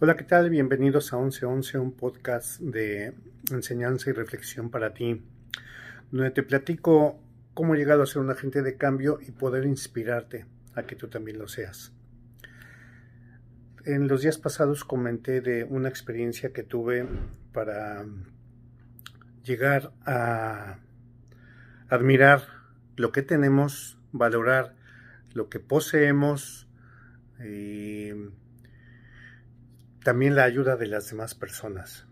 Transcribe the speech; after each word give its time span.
Hola, 0.00 0.16
¿qué 0.16 0.24
tal? 0.24 0.50
Bienvenidos 0.50 1.12
a 1.12 1.18
1111, 1.18 1.78
un 1.78 1.92
podcast 1.92 2.58
de 2.58 3.14
enseñanza 3.52 4.10
y 4.10 4.12
reflexión 4.12 4.68
para 4.68 4.92
ti, 4.92 5.22
donde 6.10 6.32
te 6.32 6.42
platico 6.42 7.20
cómo 7.54 7.74
he 7.74 7.78
llegado 7.78 8.02
a 8.02 8.06
ser 8.06 8.20
un 8.20 8.28
agente 8.28 8.62
de 8.62 8.76
cambio 8.76 9.20
y 9.24 9.30
poder 9.30 9.64
inspirarte 9.66 10.46
a 10.74 10.82
que 10.82 10.96
tú 10.96 11.06
también 11.06 11.38
lo 11.38 11.46
seas. 11.46 11.92
En 13.84 14.08
los 14.08 14.22
días 14.22 14.36
pasados 14.36 14.84
comenté 14.84 15.40
de 15.40 15.62
una 15.62 15.90
experiencia 15.90 16.52
que 16.52 16.64
tuve 16.64 17.06
para 17.52 18.04
llegar 19.44 19.92
a 20.04 20.80
admirar 21.88 22.42
lo 22.96 23.12
que 23.12 23.22
tenemos, 23.22 23.96
valorar 24.10 24.74
lo 25.34 25.48
que 25.48 25.60
poseemos 25.60 26.66
y 27.38 28.10
también 30.04 30.36
la 30.36 30.44
ayuda 30.44 30.76
de 30.76 30.86
las 30.86 31.08
demás 31.10 31.34
personas. 31.34 32.06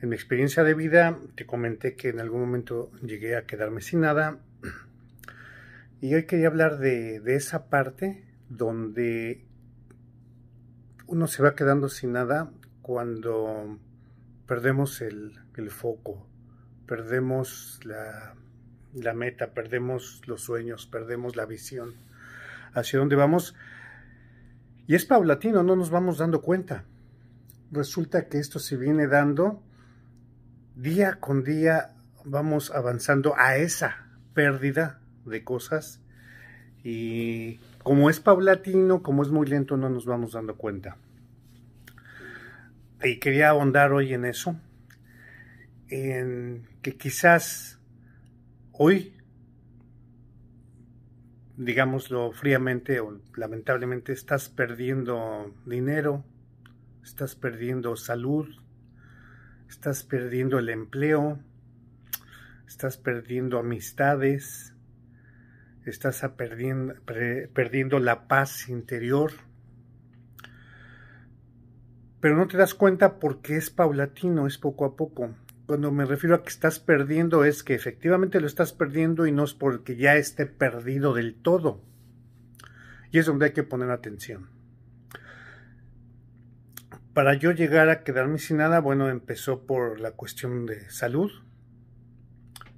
En 0.00 0.08
mi 0.08 0.14
experiencia 0.14 0.62
de 0.62 0.72
vida 0.72 1.18
te 1.34 1.44
comenté 1.44 1.96
que 1.96 2.08
en 2.10 2.20
algún 2.20 2.40
momento 2.40 2.92
llegué 3.02 3.36
a 3.36 3.44
quedarme 3.44 3.82
sin 3.82 4.00
nada. 4.00 4.38
Y 6.00 6.14
hoy 6.14 6.26
quería 6.26 6.46
hablar 6.46 6.78
de, 6.78 7.22
esa 7.34 7.68
parte 7.70 8.22
donde 8.50 9.44
uno 11.06 11.26
se 11.26 11.42
va 11.42 11.54
quedando 11.54 11.88
sin 11.88 12.12
nada 12.12 12.50
cuando 12.82 13.78
perdemos 14.46 15.00
el, 15.00 15.32
foco, 15.70 16.28
perdemos 16.86 17.80
la, 17.82 18.34
la 18.92 19.14
meta, 19.14 19.54
perdemos 19.54 20.20
los 20.26 20.42
sueños, 20.42 20.86
perdemos 20.86 21.34
la 21.34 21.46
visión. 21.46 21.94
Hacia 22.74 22.98
dónde 22.98 23.16
vamos 23.16 23.56
y 24.86 24.94
es 24.94 25.04
paulatino, 25.04 25.62
no 25.62 25.76
nos 25.76 25.90
vamos 25.90 26.18
dando 26.18 26.42
cuenta. 26.42 26.84
Resulta 27.72 28.28
que 28.28 28.38
esto 28.38 28.58
se 28.58 28.76
viene 28.76 29.08
dando 29.08 29.62
día 30.76 31.18
con 31.18 31.42
día, 31.42 31.94
vamos 32.24 32.70
avanzando 32.70 33.34
a 33.36 33.56
esa 33.56 34.06
pérdida 34.34 35.00
de 35.24 35.42
cosas 35.42 36.00
y 36.84 37.58
como 37.82 38.10
es 38.10 38.20
paulatino, 38.20 39.02
como 39.02 39.22
es 39.22 39.30
muy 39.30 39.46
lento, 39.46 39.76
no 39.76 39.88
nos 39.88 40.06
vamos 40.06 40.32
dando 40.32 40.56
cuenta. 40.56 40.96
Y 43.02 43.18
quería 43.18 43.48
ahondar 43.48 43.92
hoy 43.92 44.14
en 44.14 44.24
eso, 44.24 44.56
en 45.88 46.68
que 46.82 46.96
quizás 46.96 47.80
hoy 48.72 49.15
digámoslo 51.56 52.32
fríamente 52.32 53.00
o 53.00 53.20
lamentablemente, 53.34 54.12
estás 54.12 54.48
perdiendo 54.48 55.54
dinero, 55.64 56.24
estás 57.02 57.34
perdiendo 57.34 57.96
salud, 57.96 58.48
estás 59.68 60.04
perdiendo 60.04 60.58
el 60.58 60.68
empleo, 60.68 61.38
estás 62.66 62.98
perdiendo 62.98 63.58
amistades, 63.58 64.74
estás 65.84 66.20
perdiendo, 66.36 66.94
perdiendo 67.04 67.98
la 68.00 68.28
paz 68.28 68.68
interior, 68.68 69.32
pero 72.20 72.36
no 72.36 72.48
te 72.48 72.56
das 72.56 72.74
cuenta 72.74 73.18
porque 73.18 73.56
es 73.56 73.70
paulatino, 73.70 74.46
es 74.46 74.58
poco 74.58 74.84
a 74.84 74.96
poco. 74.96 75.30
Cuando 75.66 75.90
me 75.90 76.04
refiero 76.04 76.36
a 76.36 76.42
que 76.44 76.48
estás 76.48 76.78
perdiendo 76.78 77.44
es 77.44 77.64
que 77.64 77.74
efectivamente 77.74 78.40
lo 78.40 78.46
estás 78.46 78.72
perdiendo 78.72 79.26
y 79.26 79.32
no 79.32 79.42
es 79.42 79.52
porque 79.52 79.96
ya 79.96 80.14
esté 80.14 80.46
perdido 80.46 81.12
del 81.12 81.34
todo. 81.34 81.82
Y 83.10 83.18
es 83.18 83.26
donde 83.26 83.46
hay 83.46 83.52
que 83.52 83.64
poner 83.64 83.90
atención. 83.90 84.48
Para 87.14 87.34
yo 87.34 87.50
llegar 87.50 87.88
a 87.88 88.04
quedarme 88.04 88.38
sin 88.38 88.58
nada, 88.58 88.78
bueno, 88.78 89.08
empezó 89.08 89.66
por 89.66 89.98
la 89.98 90.12
cuestión 90.12 90.66
de 90.66 90.88
salud. 90.88 91.32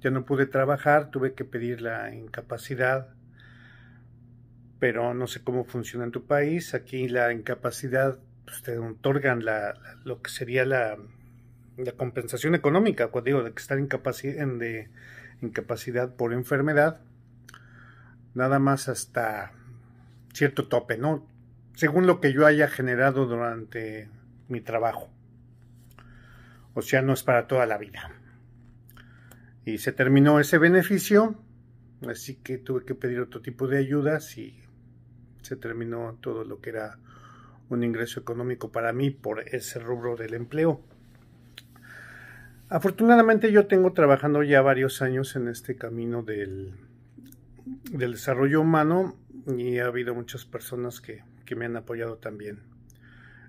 Ya 0.01 0.09
no 0.09 0.25
pude 0.25 0.47
trabajar, 0.47 1.11
tuve 1.11 1.33
que 1.33 1.45
pedir 1.45 1.81
la 1.81 2.15
incapacidad, 2.15 3.09
pero 4.79 5.13
no 5.13 5.27
sé 5.27 5.43
cómo 5.43 5.63
funciona 5.63 6.05
en 6.05 6.11
tu 6.11 6.25
país. 6.25 6.73
Aquí 6.73 7.07
la 7.07 7.33
incapacidad, 7.33 8.17
pues, 8.45 8.63
te 8.63 8.79
otorgan 8.79 9.45
la, 9.45 9.75
lo 10.05 10.21
que 10.21 10.31
sería 10.31 10.65
la 10.65 10.97
la 11.85 11.93
compensación 11.93 12.55
económica, 12.55 13.07
cuando 13.07 13.27
digo 13.27 13.43
de 13.43 13.51
que 13.53 13.61
estar 13.61 13.77
en 13.77 14.59
de 14.59 14.89
incapacidad 15.41 16.15
por 16.15 16.33
enfermedad, 16.33 16.99
nada 18.33 18.59
más 18.59 18.89
hasta 18.89 19.53
cierto 20.33 20.67
tope, 20.67 20.97
¿no? 20.97 21.27
Según 21.75 22.07
lo 22.07 22.19
que 22.19 22.33
yo 22.33 22.45
haya 22.45 22.67
generado 22.67 23.25
durante 23.25 24.09
mi 24.47 24.61
trabajo. 24.61 25.09
O 26.73 26.81
sea, 26.81 27.01
no 27.01 27.13
es 27.13 27.23
para 27.23 27.47
toda 27.47 27.65
la 27.65 27.77
vida. 27.77 28.11
Y 29.65 29.77
se 29.77 29.91
terminó 29.91 30.39
ese 30.39 30.57
beneficio, 30.57 31.35
así 32.07 32.35
que 32.35 32.57
tuve 32.57 32.85
que 32.85 32.95
pedir 32.95 33.19
otro 33.19 33.41
tipo 33.41 33.67
de 33.67 33.77
ayudas 33.77 34.37
y 34.37 34.59
se 35.41 35.55
terminó 35.55 36.17
todo 36.21 36.43
lo 36.43 36.59
que 36.59 36.71
era 36.71 36.97
un 37.69 37.83
ingreso 37.83 38.19
económico 38.19 38.71
para 38.71 38.93
mí 38.93 39.11
por 39.11 39.41
ese 39.41 39.79
rubro 39.79 40.15
del 40.15 40.33
empleo. 40.33 40.81
Afortunadamente 42.71 43.51
yo 43.51 43.65
tengo 43.65 43.93
trabajando 43.93 44.43
ya 44.43 44.61
varios 44.61 45.01
años 45.01 45.35
en 45.35 45.47
este 45.47 45.75
camino 45.75 46.21
del, 46.21 46.75
del 47.91 48.11
desarrollo 48.11 48.61
humano 48.61 49.17
y 49.47 49.79
ha 49.79 49.87
habido 49.87 50.13
muchas 50.13 50.45
personas 50.45 51.01
que, 51.01 51.23
me 51.55 51.65
han 51.65 51.75
apoyado 51.75 52.17
también, 52.17 52.59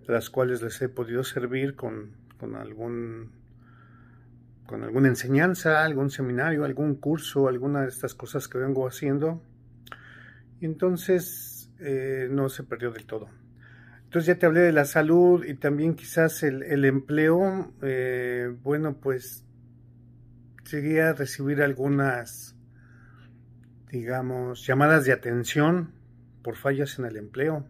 las 0.06 0.30
cuales 0.30 0.62
les 0.62 0.80
he 0.80 0.88
podido 0.88 1.22
servir 1.22 1.76
con, 1.76 2.12
con 2.38 2.56
algún 2.56 3.32
con 4.64 4.84
alguna 4.84 5.08
enseñanza, 5.08 5.84
algún 5.84 6.10
seminario, 6.10 6.64
algún 6.64 6.94
curso, 6.94 7.46
alguna 7.46 7.82
de 7.82 7.88
estas 7.88 8.14
cosas 8.14 8.48
que 8.48 8.56
vengo 8.56 8.88
haciendo. 8.88 9.42
Entonces 10.62 11.70
eh, 11.78 12.28
no 12.30 12.48
se 12.48 12.62
perdió 12.62 12.90
del 12.90 13.04
todo. 13.04 13.28
Entonces 14.10 14.26
ya 14.26 14.40
te 14.40 14.46
hablé 14.46 14.62
de 14.62 14.72
la 14.72 14.86
salud 14.86 15.44
y 15.44 15.54
también 15.54 15.94
quizás 15.94 16.42
el, 16.42 16.84
empleo. 16.84 17.72
Eh, 17.80 18.52
bueno, 18.64 18.96
pues 19.00 19.46
llegué 20.68 21.00
a 21.00 21.12
recibir 21.12 21.62
algunas, 21.62 22.56
digamos, 23.88 24.66
llamadas 24.66 25.04
de 25.04 25.12
atención 25.12 25.92
por 26.42 26.56
fallas 26.56 26.98
en 26.98 27.04
el 27.04 27.18
empleo. 27.18 27.68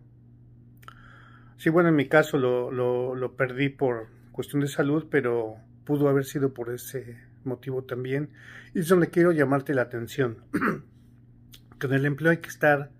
Sí, 1.59 1.69
bueno, 1.69 1.91
en 1.91 1.97
mi 1.97 2.09
caso 2.09 2.39
lo, 2.39 2.71
lo, 2.73 3.15
lo 3.15 3.37
perdí 3.37 3.69
por 3.69 4.09
cuestión 4.33 4.63
de 4.63 4.69
salud, 4.69 5.09
pero 5.11 5.57
pudo 5.85 6.09
haber 6.09 6.25
sido 6.25 6.55
por 6.55 6.73
ese 6.73 7.19
motivo 7.45 7.85
también. 7.85 8.31
Y 8.73 8.79
es 8.79 8.89
donde 8.89 9.11
quiero 9.11 9.33
llamarte 9.33 9.75
la 9.75 9.83
atención. 9.83 10.39
en 11.83 11.93
el 11.93 12.07
empleo 12.07 12.31
hay 12.31 12.39
que 12.39 12.49
estar, 12.49 12.91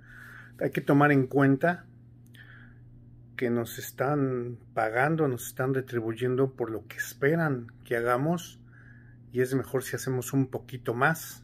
hay 0.61 0.73
que 0.73 0.83
tomar 0.83 1.11
en 1.11 1.27
cuenta 1.27 1.87
que 3.41 3.49
nos 3.49 3.79
están 3.79 4.59
pagando, 4.75 5.27
nos 5.27 5.47
están 5.47 5.73
retribuyendo 5.73 6.53
por 6.53 6.71
lo 6.71 6.87
que 6.87 6.99
esperan 6.99 7.73
que 7.87 7.97
hagamos 7.97 8.61
y 9.33 9.41
es 9.41 9.55
mejor 9.55 9.83
si 9.83 9.97
hacemos 9.97 10.35
un 10.35 10.49
poquito 10.49 10.93
más. 10.93 11.43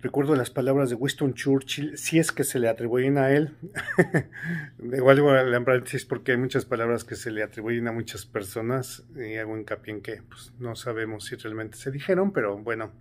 Recuerdo 0.00 0.36
las 0.36 0.50
palabras 0.50 0.88
de 0.88 0.94
Winston 0.94 1.34
Churchill, 1.34 1.98
si 1.98 2.20
es 2.20 2.30
que 2.30 2.44
se 2.44 2.60
le 2.60 2.68
atribuyen 2.68 3.18
a 3.18 3.32
él. 3.32 3.56
Igual 4.78 5.20
voy 5.20 5.36
a 5.36 5.64
paréntesis 5.64 6.04
porque 6.04 6.30
hay 6.30 6.38
muchas 6.38 6.64
palabras 6.64 7.02
que 7.02 7.16
se 7.16 7.32
le 7.32 7.42
atribuyen 7.42 7.88
a 7.88 7.92
muchas 7.92 8.24
personas 8.24 9.02
y 9.16 9.34
hago 9.34 9.58
hincapié 9.58 9.94
en 9.94 10.00
que 10.00 10.22
pues, 10.22 10.52
no 10.60 10.76
sabemos 10.76 11.24
si 11.24 11.34
realmente 11.34 11.76
se 11.76 11.90
dijeron, 11.90 12.32
pero 12.32 12.56
bueno, 12.56 12.92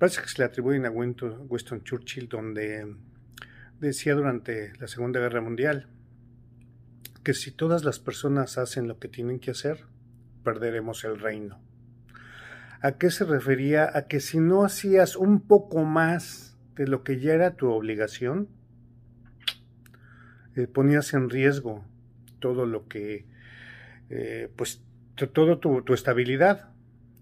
parece 0.00 0.20
que 0.20 0.28
se 0.30 0.38
le 0.38 0.46
atribuyen 0.46 0.84
a 0.84 0.90
Winston 0.90 1.84
Churchill 1.84 2.28
donde 2.28 2.96
decía 3.80 4.14
durante 4.14 4.72
la 4.78 4.86
Segunda 4.86 5.20
Guerra 5.20 5.40
Mundial 5.40 5.88
que 7.22 7.34
si 7.34 7.50
todas 7.50 7.84
las 7.84 7.98
personas 7.98 8.58
hacen 8.58 8.86
lo 8.86 8.98
que 8.98 9.08
tienen 9.08 9.40
que 9.40 9.50
hacer, 9.50 9.86
perderemos 10.44 11.04
el 11.04 11.18
reino. 11.18 11.60
¿A 12.82 12.98
qué 12.98 13.10
se 13.10 13.24
refería? 13.24 13.90
A 13.96 14.06
que 14.06 14.20
si 14.20 14.38
no 14.38 14.64
hacías 14.64 15.16
un 15.16 15.40
poco 15.40 15.84
más 15.84 16.58
de 16.76 16.86
lo 16.86 17.02
que 17.02 17.18
ya 17.18 17.32
era 17.32 17.56
tu 17.56 17.70
obligación, 17.70 18.48
eh, 20.54 20.66
ponías 20.66 21.14
en 21.14 21.30
riesgo 21.30 21.84
todo 22.40 22.66
lo 22.66 22.86
que, 22.86 23.26
eh, 24.10 24.52
pues, 24.54 24.84
todo 25.32 25.58
tu, 25.58 25.82
tu 25.82 25.94
estabilidad, 25.94 26.68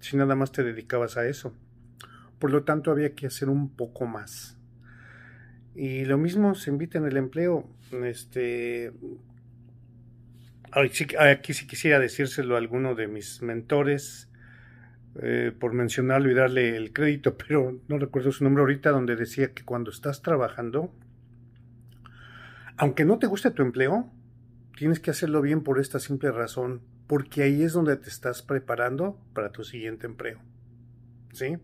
si 0.00 0.16
nada 0.16 0.34
más 0.34 0.50
te 0.50 0.64
dedicabas 0.64 1.16
a 1.16 1.28
eso. 1.28 1.54
Por 2.40 2.50
lo 2.50 2.64
tanto, 2.64 2.90
había 2.90 3.14
que 3.14 3.28
hacer 3.28 3.48
un 3.48 3.70
poco 3.70 4.04
más. 4.04 4.58
Y 5.74 6.04
lo 6.04 6.18
mismo 6.18 6.54
se 6.54 6.70
invita 6.70 6.98
en 6.98 7.06
el 7.06 7.16
empleo. 7.16 7.66
Este, 8.04 8.92
aquí 10.70 11.54
sí 11.54 11.66
quisiera 11.66 11.98
decírselo 11.98 12.54
a 12.54 12.58
alguno 12.58 12.94
de 12.94 13.08
mis 13.08 13.42
mentores, 13.42 14.28
eh, 15.20 15.52
por 15.58 15.74
mencionarlo 15.74 16.30
y 16.30 16.34
darle 16.34 16.76
el 16.76 16.92
crédito, 16.92 17.36
pero 17.48 17.80
no 17.88 17.98
recuerdo 17.98 18.32
su 18.32 18.44
nombre 18.44 18.62
ahorita, 18.62 18.90
donde 18.90 19.16
decía 19.16 19.52
que 19.52 19.64
cuando 19.64 19.90
estás 19.90 20.22
trabajando, 20.22 20.92
aunque 22.76 23.04
no 23.04 23.18
te 23.18 23.26
guste 23.26 23.50
tu 23.50 23.62
empleo, 23.62 24.10
tienes 24.76 25.00
que 25.00 25.10
hacerlo 25.10 25.42
bien 25.42 25.62
por 25.62 25.78
esta 25.78 26.00
simple 26.00 26.32
razón, 26.32 26.82
porque 27.06 27.42
ahí 27.42 27.62
es 27.62 27.72
donde 27.72 27.96
te 27.96 28.08
estás 28.08 28.42
preparando 28.42 29.18
para 29.34 29.52
tu 29.52 29.64
siguiente 29.64 30.06
empleo. 30.06 30.38
¿Sí? 31.32 31.58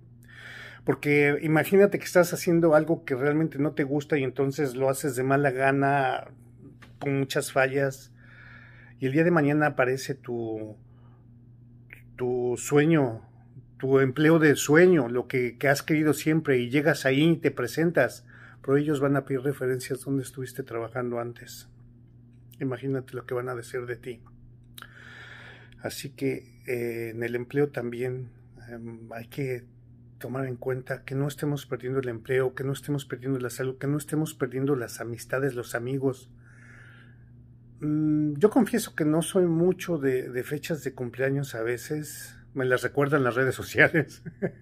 Porque 0.84 1.38
imagínate 1.42 1.98
que 1.98 2.04
estás 2.04 2.32
haciendo 2.32 2.74
algo 2.74 3.04
que 3.04 3.14
realmente 3.14 3.58
no 3.58 3.72
te 3.72 3.84
gusta 3.84 4.18
y 4.18 4.24
entonces 4.24 4.74
lo 4.74 4.88
haces 4.88 5.16
de 5.16 5.22
mala 5.22 5.50
gana, 5.50 6.28
con 6.98 7.18
muchas 7.18 7.52
fallas, 7.52 8.12
y 8.98 9.06
el 9.06 9.12
día 9.12 9.24
de 9.24 9.30
mañana 9.30 9.66
aparece 9.66 10.14
tu, 10.14 10.76
tu 12.16 12.54
sueño, 12.56 13.22
tu 13.78 14.00
empleo 14.00 14.38
de 14.38 14.56
sueño, 14.56 15.08
lo 15.08 15.28
que, 15.28 15.56
que, 15.56 15.68
has 15.68 15.82
querido 15.82 16.14
siempre, 16.14 16.58
y 16.58 16.70
llegas 16.70 17.06
ahí 17.06 17.22
y 17.22 17.36
te 17.36 17.50
presentas, 17.50 18.26
pero 18.62 18.76
ellos 18.76 19.00
van 19.00 19.16
a 19.16 19.24
pedir 19.24 19.42
referencias 19.42 20.04
donde 20.04 20.22
estuviste 20.24 20.64
trabajando 20.64 21.20
antes. 21.20 21.68
Imagínate 22.60 23.14
lo 23.14 23.24
que 23.24 23.34
van 23.34 23.48
a 23.48 23.54
decir 23.54 23.86
de 23.86 23.96
ti. 23.96 24.20
Así 25.80 26.10
que 26.10 26.60
eh, 26.66 27.10
en 27.10 27.22
el 27.22 27.36
empleo 27.36 27.68
también 27.68 28.30
em, 28.68 29.12
hay 29.12 29.28
que 29.28 29.64
tomar 30.18 30.46
en 30.46 30.56
cuenta 30.56 31.04
que 31.04 31.14
no 31.14 31.28
estemos 31.28 31.66
perdiendo 31.66 32.00
el 32.00 32.08
empleo, 32.08 32.54
que 32.54 32.64
no 32.64 32.72
estemos 32.72 33.04
perdiendo 33.04 33.38
la 33.38 33.50
salud, 33.50 33.78
que 33.78 33.86
no 33.86 33.96
estemos 33.96 34.34
perdiendo 34.34 34.76
las 34.76 35.00
amistades, 35.00 35.54
los 35.54 35.74
amigos. 35.74 36.30
Mm, 37.80 38.34
yo 38.34 38.50
confieso 38.50 38.94
que 38.94 39.04
no 39.04 39.22
soy 39.22 39.46
mucho 39.46 39.98
de, 39.98 40.42
fechas 40.44 40.82
de 40.84 40.94
cumpleaños 40.94 41.54
a 41.54 41.62
veces, 41.62 42.36
me 42.54 42.64
las 42.64 42.82
recuerdan 42.82 43.24
las 43.24 43.36
redes 43.36 43.54
sociales. 43.54 44.22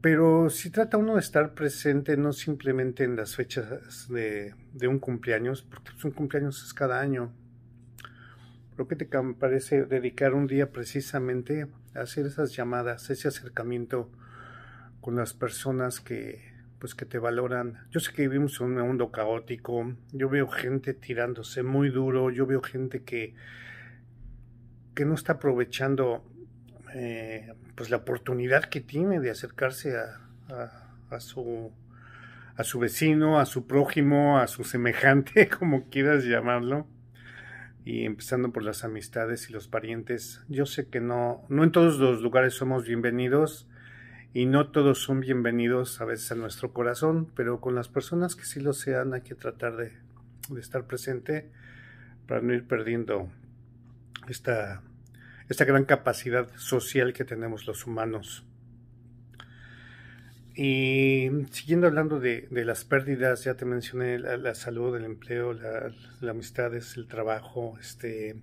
Pero 0.00 0.48
si 0.48 0.70
trata 0.70 0.96
uno 0.96 1.14
de 1.14 1.20
estar 1.20 1.54
presente 1.54 2.16
no 2.16 2.32
simplemente 2.32 3.02
en 3.02 3.16
las 3.16 3.34
fechas 3.34 4.08
de, 4.08 4.54
de 4.72 4.88
un 4.88 5.00
cumpleaños, 5.00 5.62
porque 5.62 5.90
un 6.04 6.12
cumpleaños 6.12 6.64
es 6.64 6.72
cada 6.72 7.00
año. 7.00 7.32
Lo 8.76 8.86
que 8.86 8.94
te 8.94 9.06
parece 9.40 9.86
dedicar 9.86 10.34
un 10.34 10.46
día 10.46 10.70
precisamente 10.70 11.66
a 11.96 12.02
hacer 12.02 12.26
esas 12.26 12.54
llamadas, 12.54 13.10
ese 13.10 13.26
acercamiento 13.26 14.08
con 15.00 15.16
las 15.16 15.34
personas 15.34 16.00
que 16.00 16.56
pues 16.78 16.94
que 16.94 17.04
te 17.04 17.18
valoran. 17.18 17.86
Yo 17.90 18.00
sé 18.00 18.12
que 18.12 18.22
vivimos 18.22 18.60
en 18.60 18.66
un 18.66 18.86
mundo 18.86 19.10
caótico, 19.10 19.94
yo 20.12 20.28
veo 20.28 20.48
gente 20.48 20.94
tirándose 20.94 21.62
muy 21.62 21.90
duro, 21.90 22.30
yo 22.30 22.46
veo 22.46 22.62
gente 22.62 23.02
que 23.02 23.34
que 24.94 25.04
no 25.04 25.14
está 25.14 25.34
aprovechando 25.34 26.24
eh, 26.94 27.52
pues 27.76 27.90
la 27.90 27.98
oportunidad 27.98 28.64
que 28.64 28.80
tiene 28.80 29.20
de 29.20 29.30
acercarse 29.30 29.96
a, 29.96 30.20
a, 31.10 31.20
su 31.20 31.70
a 32.56 32.64
su 32.64 32.80
vecino, 32.80 33.38
a 33.38 33.46
su 33.46 33.68
prójimo, 33.68 34.40
a 34.40 34.48
su 34.48 34.64
semejante, 34.64 35.48
como 35.58 35.88
quieras 35.88 36.24
llamarlo, 36.24 36.88
y 37.84 38.04
empezando 38.04 38.52
por 38.52 38.64
las 38.64 38.82
amistades 38.82 39.48
y 39.48 39.52
los 39.52 39.68
parientes. 39.68 40.42
Yo 40.48 40.66
sé 40.66 40.88
que 40.88 41.00
no, 41.00 41.44
no 41.48 41.62
en 41.62 41.70
todos 41.70 41.98
los 41.98 42.20
lugares 42.20 42.54
somos 42.54 42.84
bienvenidos 42.84 43.68
y 44.34 44.46
no 44.46 44.70
todos 44.70 45.02
son 45.02 45.20
bienvenidos 45.20 46.00
a 46.00 46.04
veces 46.04 46.32
a 46.32 46.34
nuestro 46.34 46.72
corazón, 46.72 47.30
pero 47.34 47.60
con 47.60 47.74
las 47.74 47.88
personas 47.88 48.36
que 48.36 48.44
sí 48.44 48.60
lo 48.60 48.72
sean 48.72 49.14
hay 49.14 49.22
que 49.22 49.34
tratar 49.34 49.76
de, 49.76 49.92
estar 50.58 50.86
presente 50.86 51.50
para 52.26 52.40
no 52.40 52.52
ir 52.52 52.66
perdiendo 52.66 53.28
esta 54.28 54.82
esta 55.48 55.64
gran 55.64 55.84
capacidad 55.84 56.48
social 56.56 57.12
que 57.12 57.24
tenemos 57.24 57.66
los 57.66 57.86
humanos. 57.86 58.44
Y 60.54 61.30
siguiendo 61.50 61.86
hablando 61.86 62.18
de, 62.18 62.48
las 62.50 62.84
pérdidas, 62.84 63.44
ya 63.44 63.54
te 63.54 63.64
mencioné 63.64 64.18
la, 64.18 64.54
salud, 64.54 64.96
el 64.96 65.04
empleo, 65.04 65.52
la, 65.52 65.92
la, 66.20 66.30
amistades, 66.32 66.96
el 66.96 67.06
trabajo, 67.06 67.78
este, 67.80 68.36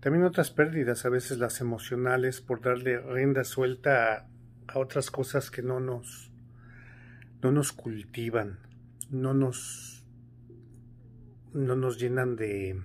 también 0.00 0.24
otras 0.24 0.50
pérdidas, 0.50 1.04
a 1.04 1.10
veces 1.10 1.38
las 1.38 1.60
emocionales, 1.60 2.40
por 2.40 2.62
darle 2.62 2.98
rienda 2.98 3.44
suelta 3.44 4.26
a, 4.68 4.78
otras 4.78 5.10
cosas 5.10 5.50
que 5.50 5.62
no 5.62 5.80
nos, 5.80 6.30
no 7.42 7.52
nos 7.52 7.72
cultivan, 7.72 8.58
no 9.10 9.34
nos, 9.34 10.04
no 11.52 11.76
nos 11.76 11.98
llenan 11.98 12.36
de, 12.36 12.82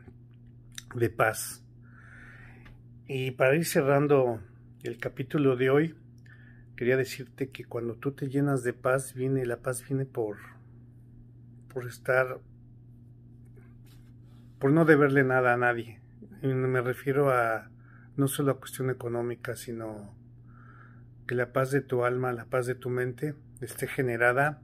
de 0.96 1.10
paz. 1.10 1.64
Y 3.08 3.32
para 3.32 3.56
ir 3.56 3.66
cerrando 3.66 4.40
el 4.84 4.98
capítulo 4.98 5.56
de 5.56 5.70
hoy, 5.70 5.96
quería 6.76 6.98
decirte 6.98 7.50
que 7.50 7.66
cuando 7.66 7.96
tú 7.96 8.12
te 8.12 8.30
llenas 8.30 8.64
de 8.64 8.74
paz, 8.74 9.14
viene 9.14 9.46
la 9.46 9.58
paz 9.58 9.86
viene 9.88 10.06
por 10.06 10.38
por 11.74 11.88
estar 11.88 12.40
por 14.60 14.72
no 14.72 14.86
deberle 14.86 15.24
nada 15.24 15.54
a 15.54 15.58
nadie. 15.58 16.00
Y 16.42 16.48
me 16.48 16.82
refiero 16.82 17.32
a 17.32 17.70
no 18.16 18.28
solo 18.28 18.52
a 18.52 18.60
cuestión 18.60 18.90
económica, 18.90 19.56
sino 19.56 20.14
que 21.28 21.36
la 21.36 21.54
paz 21.54 21.72
de 21.72 21.82
tu 21.82 22.06
alma, 22.06 22.34
la 22.34 22.46
paz 22.46 22.66
de 22.66 22.76
tu 22.76 22.90
mente 22.90 23.36
esté 23.62 23.88
generada 23.88 24.62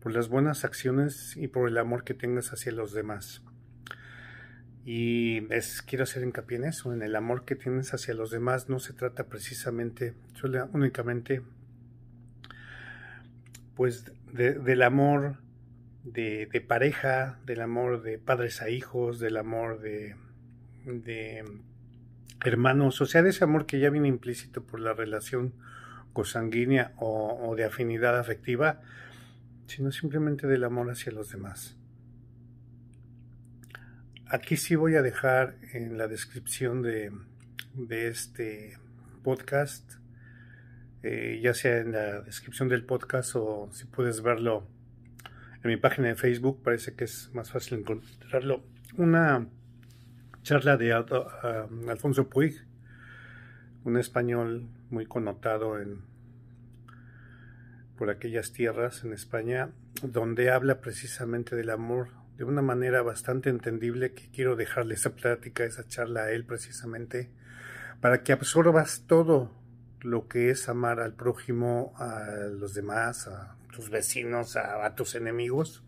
por 0.00 0.12
las 0.12 0.28
buenas 0.28 0.64
acciones 0.64 1.36
y 1.36 1.48
por 1.48 1.68
el 1.68 1.78
amor 1.78 2.04
que 2.04 2.14
tengas 2.14 2.52
hacia 2.52 2.72
los 2.72 2.92
demás. 2.92 3.42
Y 4.84 5.52
es, 5.52 5.82
quiero 5.82 6.04
hacer 6.04 6.22
hincapié 6.24 6.56
en 6.56 6.64
eso, 6.64 6.92
en 6.92 7.02
el 7.02 7.14
amor 7.14 7.44
que 7.44 7.54
tienes 7.54 7.92
hacia 7.92 8.14
los 8.14 8.30
demás. 8.30 8.68
No 8.68 8.78
se 8.78 8.94
trata 8.94 9.26
precisamente, 9.26 10.14
únicamente, 10.72 11.42
pues, 13.74 14.10
del 14.32 14.82
amor 14.82 15.36
de, 16.04 16.46
de, 16.46 16.60
pareja, 16.60 17.38
del 17.44 17.60
amor 17.60 18.02
de 18.02 18.18
padres 18.18 18.62
a 18.62 18.70
hijos, 18.70 19.20
del 19.20 19.36
amor 19.36 19.80
de, 19.80 20.16
de 20.86 21.44
hermanos, 22.44 23.00
o 23.00 23.06
sea, 23.06 23.22
de 23.22 23.30
ese 23.30 23.44
amor 23.44 23.66
que 23.66 23.78
ya 23.78 23.90
viene 23.90 24.08
implícito 24.08 24.62
por 24.64 24.80
la 24.80 24.92
relación 24.92 25.54
consanguínea 26.12 26.92
o, 26.96 27.48
o 27.48 27.56
de 27.56 27.64
afinidad 27.64 28.18
afectiva, 28.18 28.80
sino 29.66 29.92
simplemente 29.92 30.46
del 30.46 30.64
amor 30.64 30.90
hacia 30.90 31.12
los 31.12 31.30
demás. 31.30 31.76
Aquí 34.32 34.56
sí 34.56 34.76
voy 34.76 34.94
a 34.94 35.02
dejar 35.02 35.56
en 35.72 35.98
la 35.98 36.06
descripción 36.06 36.82
de, 36.82 37.10
este 37.88 38.78
podcast, 39.24 39.94
eh, 41.02 41.40
ya 41.42 41.52
sea 41.52 41.78
en 41.78 41.90
la 41.90 42.20
descripción 42.20 42.68
del 42.68 42.84
podcast 42.84 43.34
o 43.34 43.70
si 43.72 43.86
puedes 43.86 44.22
verlo 44.22 44.68
en 45.64 45.70
mi 45.70 45.76
página 45.76 46.06
de 46.06 46.14
Facebook, 46.14 46.62
parece 46.62 46.94
que 46.94 47.04
es 47.04 47.28
más 47.34 47.50
fácil 47.50 47.80
encontrarlo, 47.80 48.62
una 48.96 49.48
charla 50.42 50.76
de 50.76 50.94
um, 50.94 51.88
Alfonso 51.88 52.28
Puig, 52.28 52.64
un 53.84 53.96
español 53.96 54.68
muy 54.90 55.06
connotado 55.06 55.78
en 55.78 56.02
por 57.96 58.08
aquellas 58.08 58.52
tierras 58.52 59.04
en 59.04 59.12
España, 59.12 59.72
donde 60.02 60.50
habla 60.50 60.80
precisamente 60.80 61.54
del 61.54 61.68
amor 61.68 62.08
de 62.38 62.44
una 62.44 62.62
manera 62.62 63.02
bastante 63.02 63.50
entendible 63.50 64.14
que 64.14 64.30
quiero 64.30 64.56
dejarle 64.56 64.94
esa 64.94 65.14
plática, 65.14 65.64
esa 65.64 65.86
charla 65.86 66.22
a 66.22 66.30
él 66.32 66.46
precisamente, 66.46 67.28
para 68.00 68.22
que 68.22 68.32
absorbas 68.32 69.04
todo 69.06 69.54
lo 70.00 70.28
que 70.28 70.48
es 70.48 70.70
amar 70.70 71.00
al 71.00 71.12
prójimo, 71.12 71.92
a 71.98 72.24
los 72.50 72.72
demás, 72.72 73.28
a 73.28 73.58
tus 73.70 73.90
vecinos, 73.90 74.56
a, 74.56 74.94
tus 74.94 75.14
enemigos, 75.14 75.84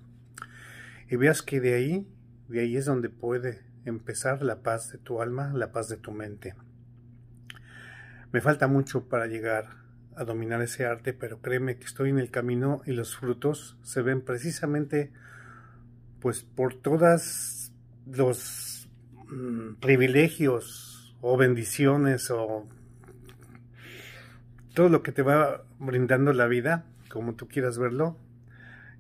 y 1.09 1.17
veas 1.17 1.41
que 1.41 1.63
de 1.63 1.73
ahí, 1.73 2.07
de 2.49 2.61
ahí 2.61 2.77
es 2.77 2.85
donde 2.85 3.09
puede 3.09 3.72
empezar 3.85 4.43
la 4.43 4.63
paz 4.63 4.93
de 4.93 4.99
tu 4.99 5.21
alma, 5.21 5.53
la 5.55 5.73
paz 5.73 5.89
de 5.89 5.97
tu 5.97 6.13
mente. 6.13 6.55
Me 8.33 8.41
falta 8.41 8.67
mucho 8.67 9.09
para 9.09 9.27
llegar 9.27 9.83
a 10.17 10.25
dominar 10.25 10.63
ese 10.63 10.87
arte, 10.87 11.13
pero 11.13 11.41
créeme 11.41 11.77
que 11.77 11.85
estoy 11.85 12.11
en 12.11 12.19
el 12.19 12.31
camino 12.31 12.83
y 12.87 12.93
los 12.93 13.17
frutos 13.17 13.77
se 13.83 14.03
ven 14.03 14.23
precisamente 14.23 15.13
pues 16.21 16.43
por 16.43 16.75
todas 16.75 17.73
los 18.07 18.89
mm, 19.29 19.75
privilegios 19.81 21.17
o 21.21 21.37
bendiciones 21.37 22.31
o 22.31 22.69
todo 24.75 24.89
lo 24.89 25.03
que 25.03 25.13
te 25.13 25.23
va 25.23 25.65
brindando 25.79 26.33
la 26.33 26.47
vida, 26.47 26.85
como 27.11 27.35
tú 27.35 27.49
quieras 27.49 27.79
verlo, 27.79 28.17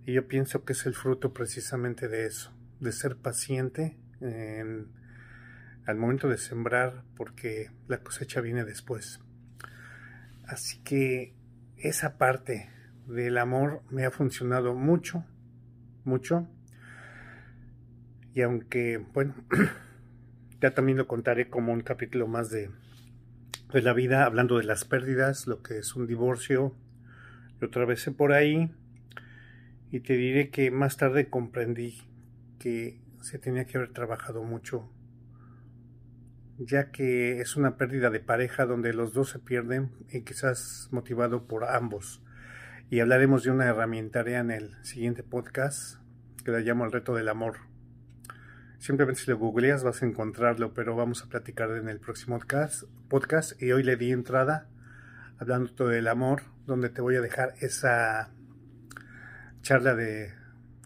y 0.04 0.12
yo 0.14 0.28
pienso 0.28 0.64
que 0.64 0.72
es 0.72 0.84
el 0.84 0.94
fruto 0.94 1.32
precisamente 1.32 2.08
de 2.08 2.26
eso, 2.26 2.52
de 2.80 2.92
ser 2.92 3.16
paciente 3.16 3.96
al 4.22 5.96
momento 5.96 6.28
de 6.28 6.38
sembrar, 6.38 7.04
porque 7.16 7.70
la 7.88 7.98
cosecha 7.98 8.40
viene 8.40 8.64
después. 8.64 9.20
Así 10.44 10.82
que 10.82 11.34
esa 11.76 12.18
parte 12.18 12.70
del 13.06 13.38
amor 13.38 13.82
me 13.90 14.04
ha 14.04 14.10
funcionado 14.10 14.74
mucho, 14.74 15.24
mucho, 16.04 16.48
y 18.34 18.42
aunque, 18.42 18.98
bueno, 19.12 19.34
ya 20.60 20.72
también 20.72 20.96
lo 20.96 21.06
contaré 21.06 21.50
como 21.50 21.72
un 21.72 21.82
capítulo 21.82 22.26
más 22.26 22.50
de, 22.50 22.70
de 23.72 23.82
la 23.82 23.92
vida, 23.92 24.24
hablando 24.24 24.58
de 24.58 24.64
las 24.64 24.84
pérdidas, 24.84 25.46
lo 25.46 25.62
que 25.62 25.78
es 25.78 25.94
un 25.96 26.06
divorcio, 26.06 26.74
y 27.60 27.64
otra 27.64 27.84
vez 27.84 28.08
por 28.16 28.32
ahí, 28.32 28.70
y 29.90 30.00
te 30.00 30.16
diré 30.16 30.48
que 30.50 30.70
más 30.70 30.96
tarde 30.96 31.28
comprendí 31.28 32.02
que 32.58 33.01
se 33.22 33.38
tenía 33.38 33.64
que 33.64 33.78
haber 33.78 33.92
trabajado 33.92 34.42
mucho, 34.42 34.90
ya 36.58 36.90
que 36.90 37.40
es 37.40 37.56
una 37.56 37.76
pérdida 37.76 38.10
de 38.10 38.20
pareja 38.20 38.66
donde 38.66 38.92
los 38.92 39.14
dos 39.14 39.30
se 39.30 39.38
pierden 39.38 39.92
y 40.10 40.22
quizás 40.22 40.88
motivado 40.90 41.46
por 41.46 41.64
ambos. 41.64 42.22
Y 42.90 43.00
hablaremos 43.00 43.44
de 43.44 43.50
una 43.50 43.66
herramienta 43.66 44.20
en 44.20 44.50
el 44.50 44.84
siguiente 44.84 45.22
podcast 45.22 45.98
que 46.44 46.50
la 46.50 46.60
llamo 46.60 46.84
el 46.84 46.92
reto 46.92 47.14
del 47.14 47.28
amor. 47.28 47.58
Simplemente 48.78 49.20
si 49.22 49.30
lo 49.30 49.38
googleas 49.38 49.84
vas 49.84 50.02
a 50.02 50.06
encontrarlo, 50.06 50.74
pero 50.74 50.96
vamos 50.96 51.22
a 51.22 51.28
platicar 51.28 51.70
en 51.70 51.88
el 51.88 52.00
próximo 52.00 52.40
podcast. 53.08 53.62
Y 53.62 53.70
hoy 53.70 53.84
le 53.84 53.96
di 53.96 54.10
entrada 54.10 54.68
hablando 55.38 55.72
todo 55.72 55.88
del 55.88 56.08
amor, 56.08 56.42
donde 56.66 56.90
te 56.90 57.00
voy 57.00 57.16
a 57.16 57.20
dejar 57.20 57.54
esa 57.60 58.30
charla 59.62 59.94
de 59.94 60.41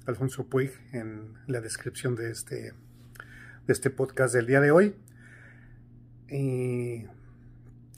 Alfonso 0.06 0.46
Puig 0.48 0.72
en 0.92 1.34
la 1.46 1.60
descripción 1.60 2.14
de 2.16 2.30
este, 2.30 2.72
de 3.66 3.72
este 3.72 3.90
podcast 3.90 4.34
del 4.34 4.46
día 4.46 4.60
de 4.60 4.70
hoy. 4.70 4.94
Y 6.28 7.06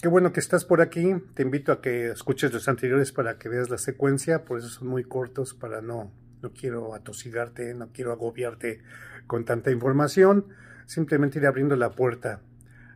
qué 0.01 0.09
bueno 0.09 0.33
que 0.33 0.41
estás 0.41 0.65
por 0.65 0.81
aquí. 0.81 1.15
Te 1.35 1.43
invito 1.43 1.73
a 1.73 1.81
que 1.81 2.11
escuches 2.11 2.53
los 2.53 2.69
anteriores 2.69 3.13
para 3.13 3.39
que 3.39 3.49
veas 3.49 3.71
la 3.71 3.79
secuencia, 3.79 4.45
por 4.45 4.59
eso 4.59 4.69
son 4.69 4.89
muy 4.89 5.05
cortos 5.05 5.55
para 5.55 5.81
no, 5.81 6.13
no 6.43 6.53
quiero 6.53 6.95
atosigarte, 6.95 7.75
no 7.75 7.91
quiero 7.93 8.13
agobiarte 8.13 8.81
con 9.27 9.45
tanta 9.45 9.71
información. 9.71 10.47
Simplemente 10.87 11.39
ir 11.39 11.47
abriendo 11.47 11.77
la 11.77 11.91
puerta 11.91 12.41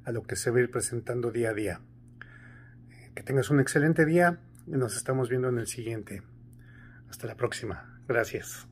a 0.05 0.13
lo 0.13 0.23
que 0.23 0.37
se 0.37 0.51
va 0.51 0.59
a 0.59 0.63
ir 0.63 0.71
presentando 0.71 1.31
día 1.31 1.51
a 1.51 1.55
día. 1.55 1.81
Que 3.15 3.23
tengas 3.23 3.51
un 3.51 3.61
excelente 3.61 4.07
día 4.07 4.41
y 4.67 4.73
nos 4.73 4.97
estamos 4.97 5.29
viendo 5.29 5.49
en 5.49 5.59
el 5.59 5.67
siguiente. 5.67 6.23
Hasta 7.11 7.27
la 7.27 7.37
próxima. 7.37 8.01
Gracias. 8.09 8.72